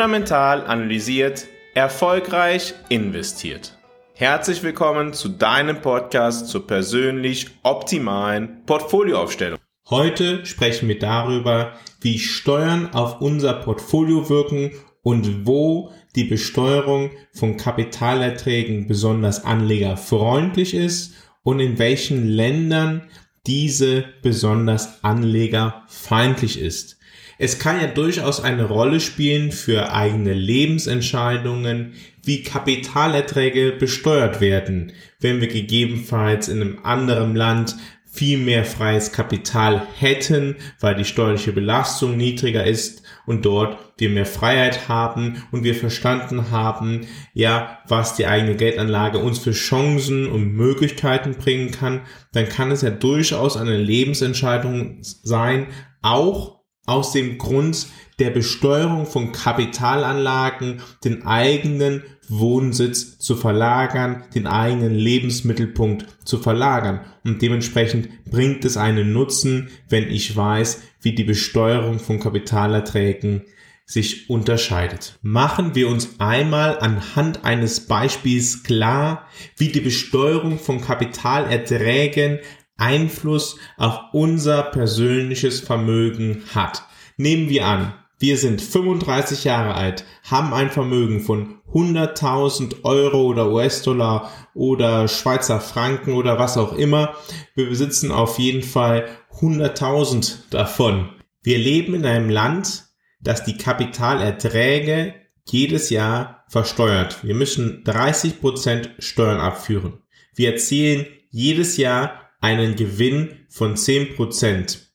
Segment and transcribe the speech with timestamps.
[0.00, 3.76] fundamental analysiert, erfolgreich investiert.
[4.14, 9.58] Herzlich willkommen zu deinem Podcast zur persönlich optimalen Portfolioaufstellung.
[9.90, 14.70] Heute sprechen wir darüber, wie Steuern auf unser Portfolio wirken
[15.02, 21.12] und wo die Besteuerung von Kapitalerträgen besonders anlegerfreundlich ist
[21.42, 23.02] und in welchen Ländern
[23.50, 26.98] diese besonders anlegerfeindlich ist.
[27.36, 35.40] Es kann ja durchaus eine Rolle spielen für eigene Lebensentscheidungen, wie Kapitalerträge besteuert werden, wenn
[35.40, 37.74] wir gegebenenfalls in einem anderen Land
[38.06, 42.99] viel mehr freies Kapital hätten, weil die steuerliche Belastung niedriger ist
[43.30, 49.18] und dort wir mehr Freiheit haben und wir verstanden haben, ja, was die eigene Geldanlage
[49.18, 52.00] uns für Chancen und Möglichkeiten bringen kann,
[52.32, 55.68] dann kann es ja durchaus eine Lebensentscheidung sein,
[56.02, 57.86] auch aus dem Grund
[58.18, 67.00] der Besteuerung von Kapitalanlagen den eigenen Wohnsitz zu verlagern, den eigenen Lebensmittelpunkt zu verlagern.
[67.24, 73.42] Und dementsprechend bringt es einen Nutzen, wenn ich weiß, wie die Besteuerung von Kapitalerträgen
[73.84, 75.18] sich unterscheidet.
[75.20, 82.38] Machen wir uns einmal anhand eines Beispiels klar, wie die Besteuerung von Kapitalerträgen
[82.76, 86.84] Einfluss auf unser persönliches Vermögen hat.
[87.16, 93.50] Nehmen wir an, wir sind 35 Jahre alt, haben ein Vermögen von 100.000 Euro oder
[93.50, 97.14] US-Dollar oder Schweizer Franken oder was auch immer.
[97.54, 99.08] Wir besitzen auf jeden Fall
[99.40, 101.08] 100.000 davon.
[101.42, 102.84] Wir leben in einem Land,
[103.22, 105.14] das die Kapitalerträge
[105.48, 107.24] jedes Jahr versteuert.
[107.24, 109.94] Wir müssen 30% Steuern abführen.
[110.34, 114.89] Wir erzielen jedes Jahr einen Gewinn von 10%.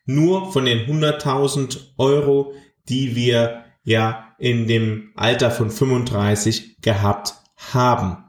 [0.04, 2.54] Nur von den 100.000 Euro,
[2.90, 7.36] die wir ja in dem Alter von 35 gehabt
[7.74, 8.24] haben.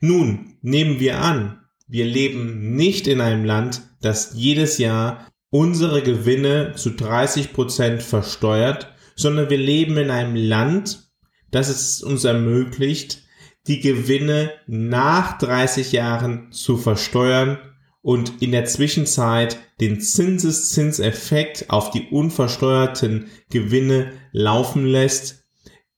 [0.00, 6.74] Nun nehmen wir an, wir leben nicht in einem Land, das jedes Jahr unsere Gewinne
[6.74, 11.10] zu 30 Prozent versteuert, sondern wir leben in einem Land,
[11.50, 13.22] das es uns ermöglicht,
[13.66, 17.58] die Gewinne nach 30 Jahren zu versteuern
[18.02, 25.44] und in der Zwischenzeit den Zinseszinseffekt auf die unversteuerten Gewinne laufen lässt,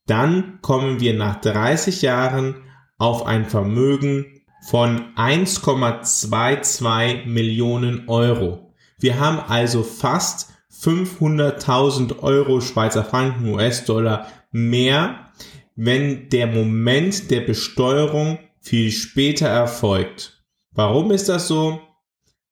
[0.07, 2.57] dann kommen wir nach 30 Jahren
[2.99, 8.75] auf ein Vermögen von 1,22 Millionen Euro.
[8.99, 15.31] Wir haben also fast 500.000 Euro Schweizer Franken US-Dollar mehr,
[15.77, 20.45] wenn der Moment der Besteuerung viel später erfolgt.
[20.73, 21.81] Warum ist das so?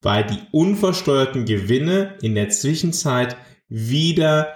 [0.06, 3.36] weil die unversteuerten Gewinne in der Zwischenzeit
[3.68, 4.54] wieder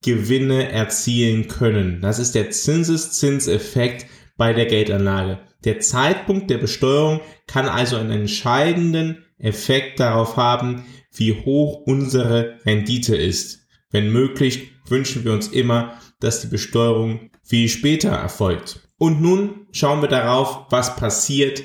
[0.00, 2.00] Gewinne erzielen können.
[2.00, 4.06] Das ist der Zinseszinseffekt
[4.36, 5.40] bei der Geldanlage.
[5.64, 10.84] Der Zeitpunkt der Besteuerung kann also einen entscheidenden Effekt darauf haben,
[11.14, 13.66] wie hoch unsere Rendite ist.
[13.90, 18.88] Wenn möglich, wünschen wir uns immer, dass die Besteuerung viel später erfolgt.
[18.98, 21.62] Und nun schauen wir darauf, was passiert,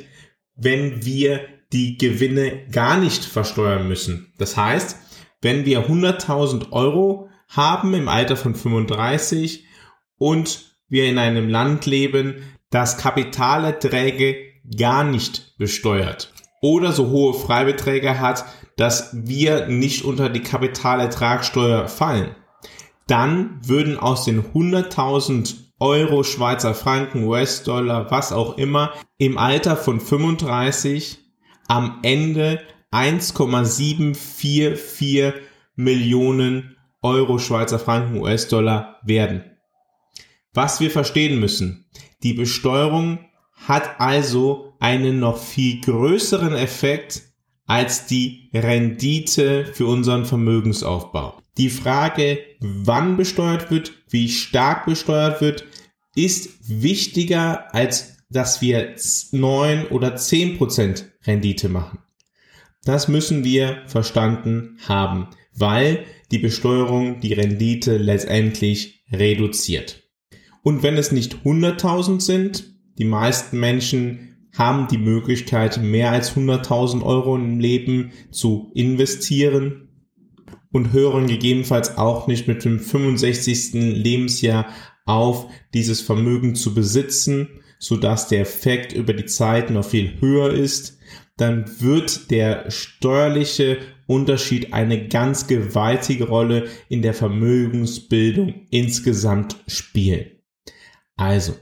[0.56, 1.42] wenn wir
[1.72, 4.34] die Gewinne gar nicht versteuern müssen.
[4.38, 4.98] Das heißt,
[5.42, 9.66] wenn wir 100.000 Euro haben im Alter von 35
[10.18, 14.36] und wir in einem Land leben, das Kapitalerträge
[14.78, 18.46] gar nicht besteuert oder so hohe Freibeträge hat,
[18.76, 22.36] dass wir nicht unter die Kapitalertragssteuer fallen,
[23.08, 30.00] dann würden aus den 100.000 Euro, Schweizer Franken, US-Dollar, was auch immer, im Alter von
[30.00, 31.20] 35
[31.68, 35.34] am Ende 1,744
[35.76, 39.44] Millionen Euro, Schweizer Franken, US-Dollar werden.
[40.58, 41.86] Was wir verstehen müssen,
[42.24, 43.20] die Besteuerung
[43.68, 47.22] hat also einen noch viel größeren Effekt
[47.68, 51.40] als die Rendite für unseren Vermögensaufbau.
[51.60, 55.64] Die Frage, wann besteuert wird, wie stark besteuert wird,
[56.16, 58.96] ist wichtiger als dass wir
[59.34, 62.00] neun oder zehn Prozent Rendite machen.
[62.84, 70.07] Das müssen wir verstanden haben, weil die Besteuerung die Rendite letztendlich reduziert.
[70.68, 77.04] Und wenn es nicht 100.000 sind, die meisten Menschen haben die Möglichkeit, mehr als 100.000
[77.04, 79.88] Euro im Leben zu investieren
[80.74, 83.76] und hören gegebenenfalls auch nicht mit dem 65.
[83.76, 84.68] Lebensjahr
[85.06, 87.48] auf, dieses Vermögen zu besitzen,
[87.80, 90.98] sodass der Effekt über die Zeit noch viel höher ist,
[91.38, 100.37] dann wird der steuerliche Unterschied eine ganz gewaltige Rolle in der Vermögensbildung insgesamt spielen.
[101.18, 101.56] Also,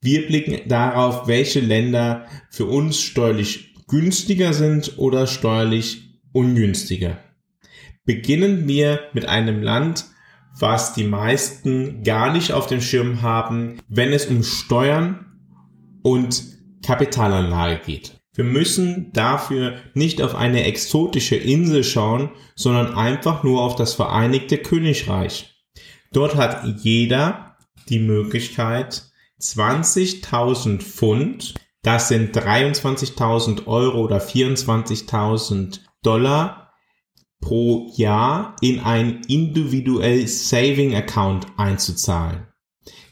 [0.00, 7.18] wir blicken darauf, welche Länder für uns steuerlich günstiger sind oder steuerlich ungünstiger.
[8.04, 10.04] Beginnen wir mit einem Land,
[10.58, 15.38] was die meisten gar nicht auf dem Schirm haben, wenn es um Steuern
[16.02, 16.44] und
[16.84, 18.20] Kapitalanlage geht.
[18.34, 24.58] Wir müssen dafür nicht auf eine exotische Insel schauen, sondern einfach nur auf das Vereinigte
[24.58, 25.54] Königreich.
[26.12, 27.43] Dort hat jeder
[27.88, 29.10] die Möglichkeit,
[29.40, 36.72] 20.000 Pfund, das sind 23.000 Euro oder 24.000 Dollar
[37.40, 42.46] pro Jahr in ein individuell Saving Account einzuzahlen.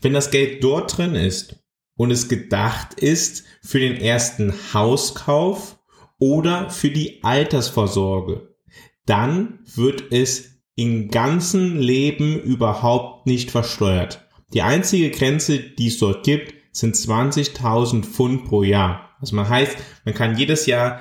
[0.00, 1.56] Wenn das Geld dort drin ist
[1.96, 5.78] und es gedacht ist für den ersten Hauskauf
[6.18, 8.56] oder für die Altersvorsorge,
[9.04, 14.26] dann wird es im ganzen Leben überhaupt nicht versteuert.
[14.52, 19.10] Die einzige Grenze, die es dort gibt, sind 20.000 Pfund pro Jahr.
[19.20, 21.00] Was man heißt, man kann jedes Jahr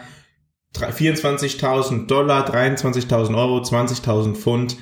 [0.75, 4.77] 24.000 Dollar, 23.000 Euro, 20.000 Pfund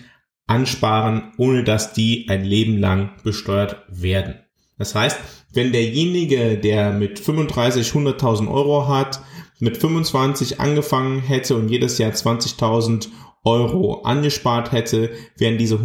[0.46, 4.36] ansparen, ohne dass die ein Leben lang besteuert werden.
[4.78, 5.20] Das heißt,
[5.54, 9.22] wenn derjenige, der mit 35 100.000 Euro hat,
[9.60, 13.10] mit 25 angefangen hätte und jedes Jahr 20.000
[13.44, 15.80] Euro angespart hätte, wären diese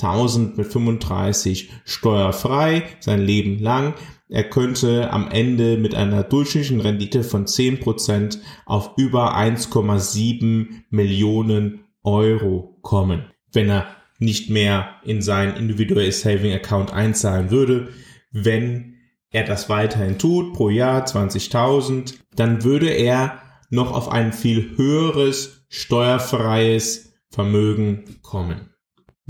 [0.00, 3.94] 100.000 mit 35 steuerfrei sein Leben lang.
[4.28, 12.78] Er könnte am Ende mit einer durchschnittlichen Rendite von 10% auf über 1,7 Millionen Euro
[12.82, 13.86] kommen, wenn er
[14.18, 17.88] nicht mehr in sein individuelles Saving Account einzahlen würde.
[18.30, 18.96] Wenn
[19.30, 25.64] er das weiterhin tut, pro Jahr 20.000, dann würde er noch auf ein viel höheres
[25.68, 28.70] steuerfreies Vermögen kommen.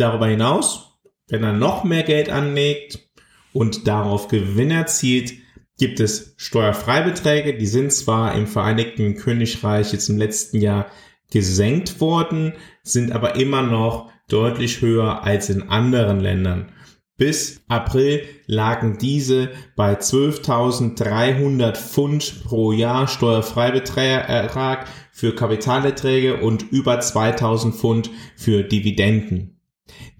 [0.00, 0.98] Darüber hinaus,
[1.28, 3.10] wenn er noch mehr Geld anlegt
[3.52, 5.34] und darauf Gewinn erzielt,
[5.78, 10.86] gibt es Steuerfreibeträge, die sind zwar im Vereinigten Königreich jetzt im letzten Jahr
[11.30, 16.72] gesenkt worden, sind aber immer noch deutlich höher als in anderen Ländern.
[17.18, 27.72] Bis April lagen diese bei 12.300 Pfund pro Jahr Steuerfreibetrag für Kapitalerträge und über 2.000
[27.72, 29.59] Pfund für Dividenden.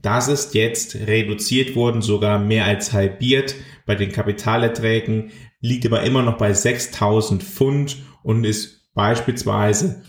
[0.02, 3.54] Das ist jetzt reduziert worden, sogar mehr als halbiert.
[3.86, 5.30] Bei den Kapitalerträgen
[5.60, 10.02] liegt aber immer noch bei 6.000 Pfund und ist beispielsweise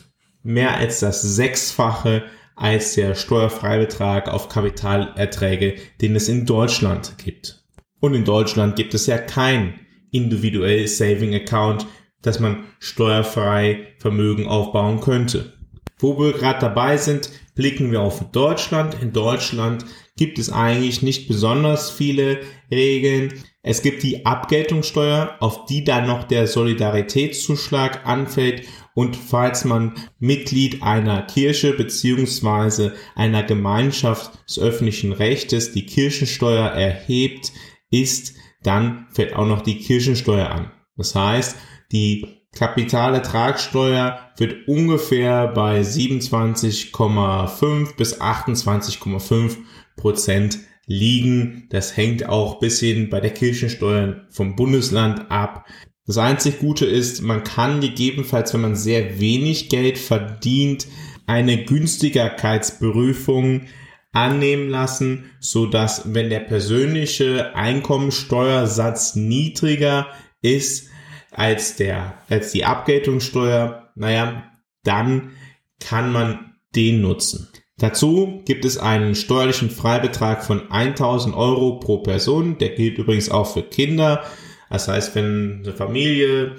[0.44, 2.24] mehr als das Sechsfache
[2.56, 7.64] als der Steuerfreibetrag auf Kapitalerträge, den es in Deutschland gibt.
[8.00, 9.80] Und in Deutschland gibt es ja kein
[10.12, 11.88] individuell Saving Account,
[12.22, 15.54] dass man steuerfrei Vermögen aufbauen könnte.
[15.98, 18.98] Wo wir gerade dabei sind, blicken wir auf Deutschland.
[19.02, 19.86] In Deutschland
[20.18, 22.40] gibt es eigentlich nicht besonders viele
[22.72, 23.34] Regeln.
[23.64, 30.84] Es gibt die Abgeltungssteuer, auf die dann noch der Solidaritätszuschlag anfällt und falls man Mitglied
[30.84, 37.52] einer Kirche beziehungsweise einer Gemeinschaft des öffentlichen Rechtes die Kirchensteuer erhebt,
[37.90, 40.72] ist, dann fällt auch noch die Kirchensteuer an.
[40.98, 41.56] Das heißt,
[41.92, 49.58] die Kapitalertragssteuer wird ungefähr bei 27,5 bis 28,5
[49.96, 51.68] Prozent liegen.
[51.70, 55.66] Das hängt auch bisschen bei der Kirchensteuer vom Bundesland ab.
[56.06, 60.88] Das einzig Gute ist, man kann gegebenenfalls, wenn man sehr wenig Geld verdient,
[61.28, 63.68] eine Günstigkeitsprüfung
[64.12, 70.08] annehmen lassen, so dass wenn der persönliche Einkommensteuersatz niedriger
[70.42, 70.91] ist
[71.32, 74.44] als der, als die Abgeltungssteuer, naja,
[74.84, 75.32] dann
[75.80, 77.50] kann man den nutzen.
[77.78, 82.58] Dazu gibt es einen steuerlichen Freibetrag von 1000 Euro pro Person.
[82.60, 84.24] Der gilt übrigens auch für Kinder.
[84.70, 86.58] Das heißt, wenn eine Familie,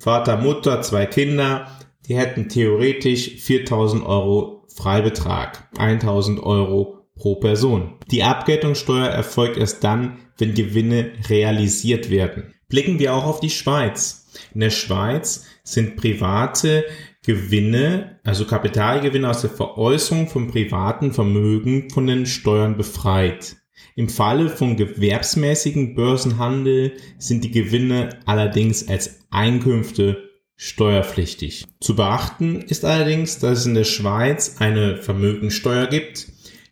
[0.00, 1.70] Vater, Mutter, zwei Kinder,
[2.08, 7.94] die hätten theoretisch 4000 Euro Freibetrag, 1000 Euro pro Person.
[8.10, 12.54] Die Abgeltungssteuer erfolgt erst dann, wenn Gewinne realisiert werden.
[12.68, 14.26] Blicken wir auch auf die Schweiz.
[14.52, 16.84] In der Schweiz sind private
[17.24, 23.56] Gewinne, also Kapitalgewinne aus der Veräußerung von privaten Vermögen von den Steuern befreit.
[23.94, 31.66] Im Falle von gewerbsmäßigen Börsenhandel sind die Gewinne allerdings als Einkünfte steuerpflichtig.
[31.80, 36.28] Zu beachten ist allerdings, dass es in der Schweiz eine Vermögensteuer gibt.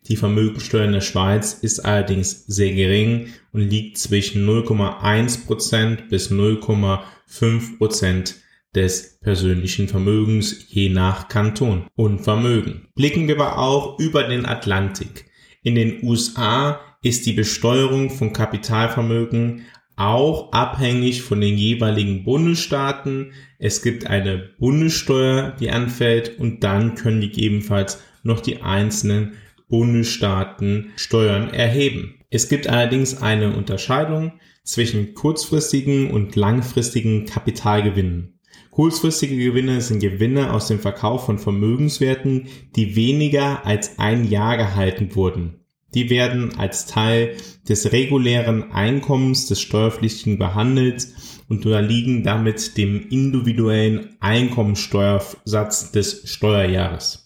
[0.08, 8.34] Die Vermögensteuer in der Schweiz ist allerdings sehr gering und liegt zwischen 0,1% bis 0,5%
[8.74, 12.88] des persönlichen Vermögens je nach Kanton und Vermögen.
[12.94, 15.24] Blicken wir aber auch über den Atlantik.
[15.62, 19.62] In den USA ist die Besteuerung von Kapitalvermögen
[19.96, 23.32] auch abhängig von den jeweiligen Bundesstaaten.
[23.58, 29.34] Es gibt eine Bundessteuer, die anfällt und dann können gegebenenfalls noch die einzelnen
[29.74, 32.20] Bundesstaaten Steuern erheben.
[32.30, 38.38] Es gibt allerdings eine Unterscheidung zwischen kurzfristigen und langfristigen Kapitalgewinnen.
[38.70, 45.16] Kurzfristige Gewinne sind Gewinne aus dem Verkauf von Vermögenswerten, die weniger als ein Jahr gehalten
[45.16, 45.58] wurden.
[45.92, 47.34] Die werden als Teil
[47.68, 51.08] des regulären Einkommens des Steuerpflichtigen behandelt
[51.48, 57.23] und unterliegen damit dem individuellen Einkommensteuersatz des Steuerjahres.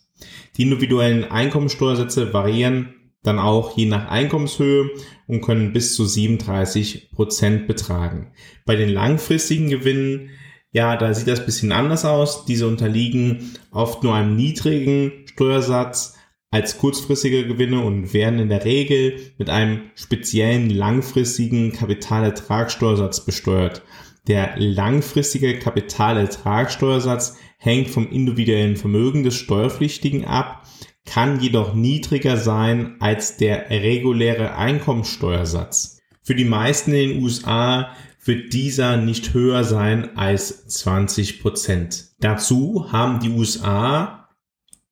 [0.56, 4.90] Die individuellen Einkommensteuersätze variieren dann auch je nach Einkommenshöhe
[5.26, 8.32] und können bis zu 37 Prozent betragen.
[8.64, 10.30] Bei den langfristigen Gewinnen,
[10.70, 12.44] ja, da sieht das bisschen anders aus.
[12.44, 16.14] Diese unterliegen oft nur einem niedrigen Steuersatz
[16.50, 23.82] als kurzfristige Gewinne und werden in der Regel mit einem speziellen langfristigen Kapitalertragssteuersatz besteuert.
[24.28, 30.66] Der langfristige Kapitalertragssteuersatz hängt vom individuellen Vermögen des Steuerpflichtigen ab,
[31.06, 35.98] kann jedoch niedriger sein als der reguläre Einkommensteuersatz.
[36.22, 42.08] Für die meisten in den USA wird dieser nicht höher sein als 20 Prozent.
[42.20, 44.28] Dazu haben die USA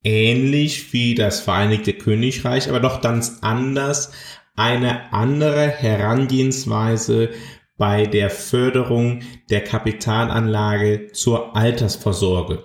[0.03, 4.11] ähnlich wie das Vereinigte Königreich, aber doch ganz anders
[4.55, 7.29] eine andere Herangehensweise
[7.77, 12.63] bei der Förderung der Kapitalanlage zur Altersvorsorge.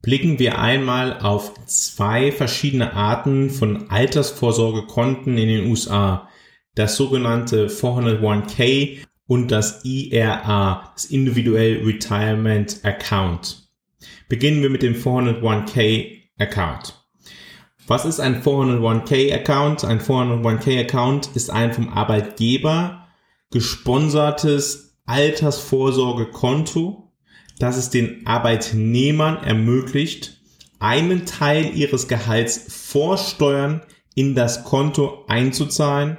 [0.00, 6.28] Blicken wir einmal auf zwei verschiedene Arten von Altersvorsorgekonten in den USA.
[6.74, 13.68] Das sogenannte 401k und das IRA, das Individual Retirement Account.
[14.28, 16.94] Beginnen wir mit dem 401k Account.
[17.86, 19.84] Was ist ein 401k Account?
[19.84, 23.03] Ein 401k Account ist ein vom Arbeitgeber
[23.54, 27.12] gesponsertes Altersvorsorgekonto,
[27.60, 30.40] das es den Arbeitnehmern ermöglicht,
[30.80, 33.82] einen Teil ihres Gehalts vor Steuern
[34.16, 36.16] in das Konto einzuzahlen,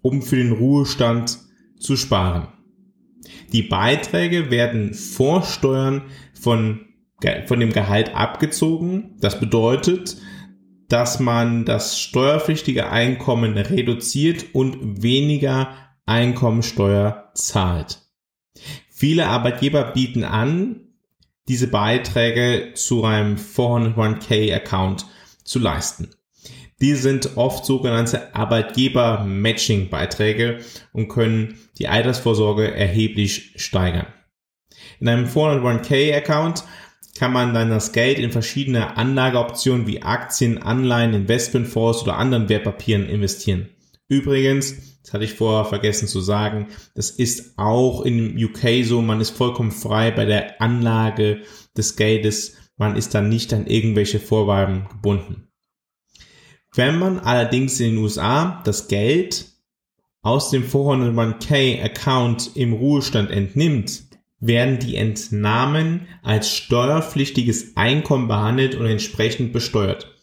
[0.00, 1.38] um für den Ruhestand
[1.78, 2.48] zu sparen.
[3.52, 6.86] Die Beiträge werden vor Steuern von
[7.44, 9.16] von dem Gehalt abgezogen.
[9.20, 10.16] Das bedeutet,
[10.88, 18.02] dass man das steuerpflichtige Einkommen reduziert und weniger Einkommensteuer zahlt.
[18.90, 20.80] Viele Arbeitgeber bieten an,
[21.48, 25.06] diese Beiträge zu einem 401k-Account
[25.44, 26.10] zu leisten.
[26.80, 30.58] Die sind oft sogenannte Arbeitgeber-Matching-Beiträge
[30.92, 34.06] und können die Altersvorsorge erheblich steigern.
[34.98, 36.64] In einem 401k-Account
[37.18, 43.08] kann man dann das Geld in verschiedene Anlageoptionen wie Aktien, Anleihen, Investmentfonds oder anderen Wertpapieren
[43.08, 43.68] investieren.
[44.10, 49.20] Übrigens, das hatte ich vorher vergessen zu sagen, das ist auch in UK so, man
[49.20, 51.42] ist vollkommen frei bei der Anlage
[51.76, 55.46] des Geldes, man ist dann nicht an irgendwelche Vorwaben gebunden.
[56.74, 59.46] Wenn man allerdings in den USA das Geld
[60.22, 64.02] aus dem 401k Account im Ruhestand entnimmt,
[64.40, 70.19] werden die Entnahmen als steuerpflichtiges Einkommen behandelt und entsprechend besteuert.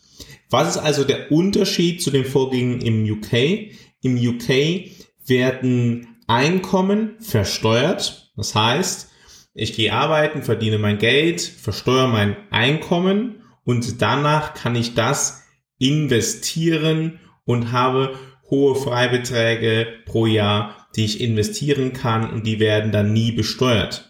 [0.49, 3.71] Was ist also der Unterschied zu den Vorgängen im UK?
[4.01, 4.91] Im UK
[5.25, 8.31] werden Einkommen versteuert.
[8.35, 9.09] Das heißt,
[9.53, 15.43] ich gehe arbeiten, verdiene mein Geld, versteuere mein Einkommen und danach kann ich das
[15.79, 18.17] investieren und habe
[18.49, 24.07] hohe Freibeträge pro Jahr, die ich investieren kann und die werden dann nie besteuert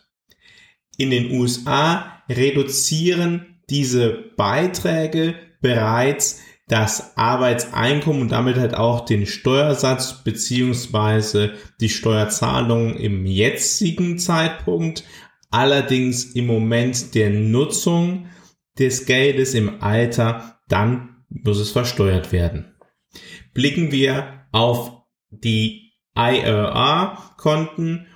[0.97, 10.23] in den USA reduzieren diese Beiträge bereits das Arbeitseinkommen und damit halt auch den Steuersatz
[10.23, 15.03] beziehungsweise die Steuerzahlung im jetzigen Zeitpunkt.
[15.49, 18.27] Allerdings im Moment der Nutzung
[18.77, 22.75] des Geldes im Alter, dann muss es versteuert werden.
[23.53, 24.91] Blicken wir auf
[25.29, 28.07] die IRA-Konten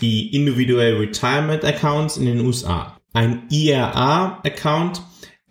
[0.00, 3.00] die Individual Retirement Accounts in den USA.
[3.12, 5.02] Ein IRA-Account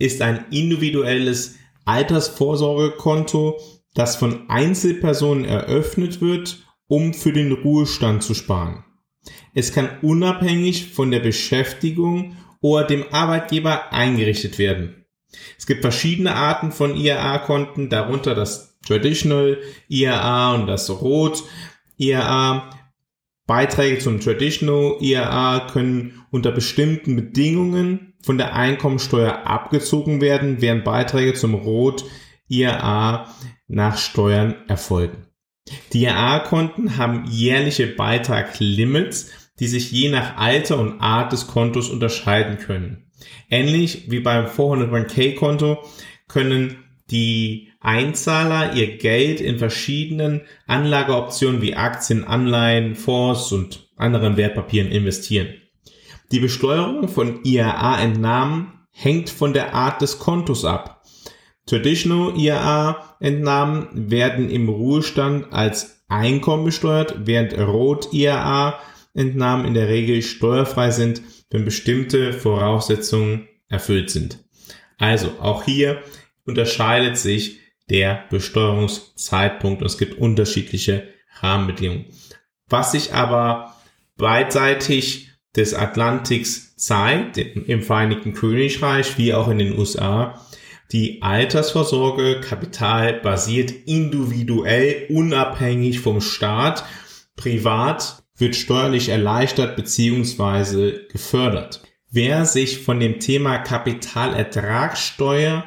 [0.02, 3.60] ist ein individuelles Altersvorsorgekonto,
[3.94, 8.84] das von Einzelpersonen eröffnet wird, um für den Ruhestand zu sparen.
[9.54, 15.06] Es kann unabhängig von der Beschäftigung oder dem Arbeitgeber eingerichtet werden.
[15.56, 21.44] Es gibt verschiedene Arten von IRA-Konten, darunter das Traditional IRA und das Rot
[21.96, 22.70] IRA.
[23.46, 31.34] Beiträge zum Traditional IRA können unter bestimmten Bedingungen von der Einkommensteuer abgezogen werden, während Beiträge
[31.34, 32.04] zum Rot
[32.48, 33.34] IRA
[33.68, 35.26] nach Steuern erfolgen.
[35.92, 42.58] Die IRA-Konten haben jährliche Beitraglimits, die sich je nach Alter und Art des Kontos unterscheiden
[42.58, 43.10] können.
[43.48, 45.78] Ähnlich wie beim 401k-Konto
[46.28, 46.76] können
[47.10, 55.61] die Einzahler ihr Geld in verschiedenen Anlageoptionen wie Aktien, Anleihen, Fonds und anderen Wertpapieren investieren.
[56.32, 61.02] Die Besteuerung von IRA-Entnahmen hängt von der Art des Kontos ab.
[61.66, 70.90] Traditional IRA-Entnahmen werden im Ruhestand als Einkommen besteuert, während Rot IRA-Entnahmen in der Regel steuerfrei
[70.90, 71.20] sind,
[71.50, 74.38] wenn bestimmte Voraussetzungen erfüllt sind.
[74.96, 76.02] Also auch hier
[76.46, 77.60] unterscheidet sich
[77.90, 81.08] der Besteuerungszeitpunkt und es gibt unterschiedliche
[81.40, 82.06] Rahmenbedingungen.
[82.68, 83.76] Was sich aber
[84.16, 90.40] beidseitig des Atlantiks zeigt, im Vereinigten Königreich wie auch in den USA,
[90.92, 96.84] die Altersvorsorge Kapital basiert individuell unabhängig vom Staat,
[97.34, 101.06] privat wird steuerlich erleichtert bzw.
[101.10, 101.82] gefördert.
[102.10, 105.64] Wer sich von dem Thema Kapitalertragssteuer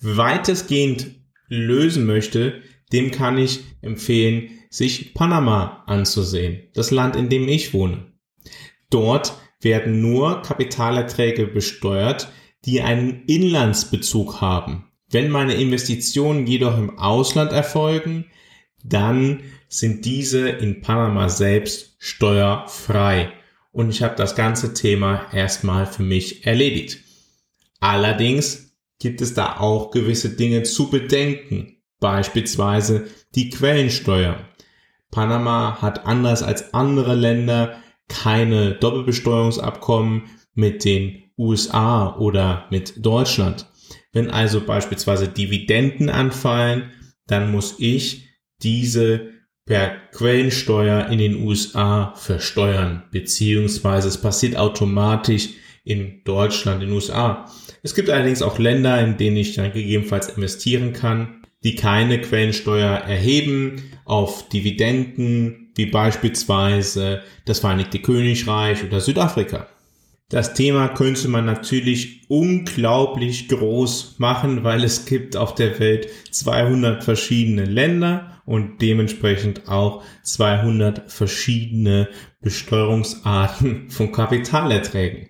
[0.00, 1.16] weitestgehend
[1.48, 8.13] lösen möchte, dem kann ich empfehlen, sich Panama anzusehen, das Land, in dem ich wohne.
[8.94, 12.28] Dort werden nur Kapitalerträge besteuert,
[12.64, 14.84] die einen Inlandsbezug haben.
[15.10, 18.26] Wenn meine Investitionen jedoch im Ausland erfolgen,
[18.84, 23.32] dann sind diese in Panama selbst steuerfrei.
[23.72, 27.00] Und ich habe das ganze Thema erstmal für mich erledigt.
[27.80, 34.38] Allerdings gibt es da auch gewisse Dinge zu bedenken, beispielsweise die Quellensteuer.
[35.10, 43.66] Panama hat anders als andere Länder keine Doppelbesteuerungsabkommen mit den USA oder mit Deutschland.
[44.12, 46.92] Wenn also beispielsweise Dividenden anfallen,
[47.26, 48.28] dann muss ich
[48.62, 49.32] diese
[49.66, 55.50] per Quellensteuer in den USA versteuern, beziehungsweise es passiert automatisch
[55.84, 57.50] in Deutschland, in den USA.
[57.82, 62.90] Es gibt allerdings auch Länder, in denen ich dann gegebenenfalls investieren kann, die keine Quellensteuer
[62.90, 69.66] erheben auf Dividenden, wie beispielsweise das Vereinigte Königreich oder Südafrika.
[70.28, 77.04] Das Thema könnte man natürlich unglaublich groß machen, weil es gibt auf der Welt 200
[77.04, 82.08] verschiedene Länder und dementsprechend auch 200 verschiedene
[82.40, 85.28] Besteuerungsarten von Kapitalerträgen.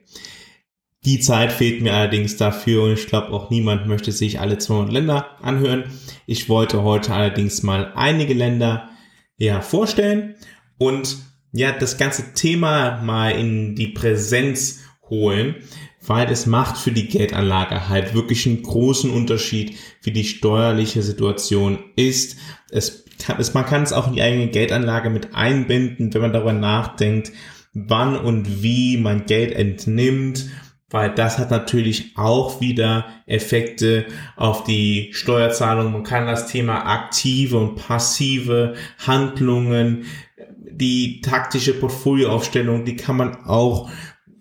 [1.05, 4.93] Die Zeit fehlt mir allerdings dafür und ich glaube auch niemand möchte sich alle 200
[4.93, 5.85] Länder anhören.
[6.27, 8.89] Ich wollte heute allerdings mal einige Länder
[9.37, 10.37] ja vorstellen
[10.79, 11.19] und
[11.53, 15.57] ja das ganze Thema mal in die Präsenz holen,
[16.01, 21.79] weil es macht für die Geldanlage halt wirklich einen großen Unterschied, wie die steuerliche Situation
[21.97, 22.39] ist.
[22.71, 26.33] Es kann, es, man kann es auch in die eigene Geldanlage mit einbinden, wenn man
[26.33, 27.31] darüber nachdenkt,
[27.75, 30.47] wann und wie man Geld entnimmt
[30.95, 34.05] weil das hat natürlich auch wieder Effekte
[34.37, 35.91] auf die Steuerzahlung.
[35.91, 40.05] Man kann das Thema aktive und passive Handlungen,
[40.47, 43.91] die taktische Portfolioaufstellung, die kann man auch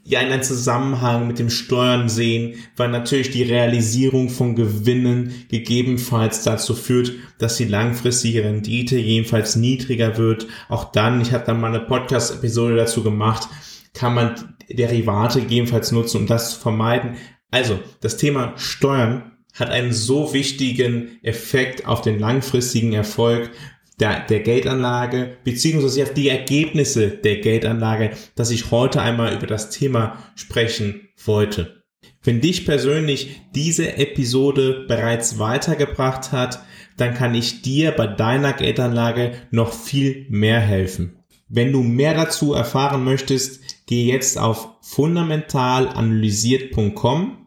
[0.04, 6.44] ja in einem Zusammenhang mit dem Steuern sehen, weil natürlich die Realisierung von Gewinnen gegebenenfalls
[6.44, 10.46] dazu führt, dass die langfristige Rendite jedenfalls niedriger wird.
[10.70, 13.50] Auch dann, ich habe da mal eine Podcast-Episode dazu gemacht,
[13.96, 17.16] kann man Derivate gegebenenfalls nutzen, um das zu vermeiden.
[17.52, 23.52] Also, das Thema Steuern hat einen so wichtigen Effekt auf den langfristigen Erfolg
[24.00, 29.70] der, der Geldanlage, beziehungsweise auf die Ergebnisse der Geldanlage, dass ich heute einmal über das
[29.70, 31.84] Thema sprechen wollte.
[32.24, 36.64] Wenn dich persönlich diese Episode bereits weitergebracht hat,
[36.98, 41.20] dann kann ich dir bei deiner Geldanlage noch viel mehr helfen.
[41.50, 47.38] Wenn du mehr dazu erfahren möchtest, geh jetzt auf fundamentalanalysiert.com.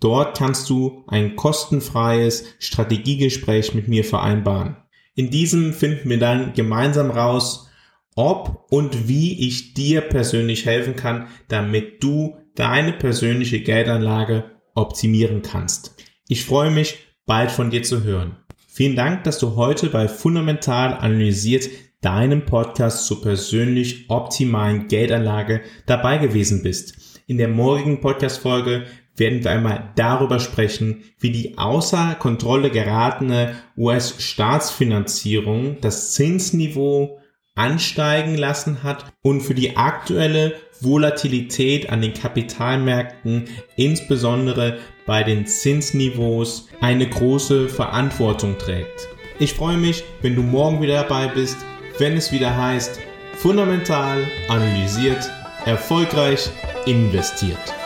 [0.00, 4.76] Dort kannst du ein kostenfreies Strategiegespräch mit mir vereinbaren.
[5.14, 7.70] In diesem finden wir dann gemeinsam raus,
[8.16, 15.94] ob und wie ich dir persönlich helfen kann, damit du deine persönliche Geldanlage optimieren kannst.
[16.28, 18.36] Ich freue mich, bald von dir zu hören.
[18.68, 21.68] Vielen Dank, dass du heute bei Fundamental analysiert
[22.04, 27.22] deinem Podcast zur persönlich optimalen Geldanlage dabei gewesen bist.
[27.26, 28.84] In der morgigen Podcast-Folge
[29.16, 37.20] werden wir einmal darüber sprechen, wie die außer Kontrolle geratene US-Staatsfinanzierung das Zinsniveau
[37.54, 43.44] ansteigen lassen hat und für die aktuelle Volatilität an den Kapitalmärkten,
[43.76, 49.08] insbesondere bei den Zinsniveaus, eine große Verantwortung trägt.
[49.38, 51.56] Ich freue mich, wenn du morgen wieder dabei bist,
[51.98, 53.00] wenn es wieder heißt,
[53.36, 55.30] fundamental analysiert,
[55.64, 56.50] erfolgreich
[56.86, 57.83] investiert.